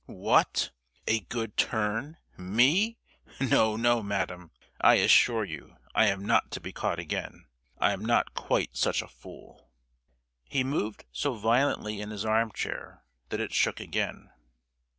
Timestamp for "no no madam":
3.39-4.49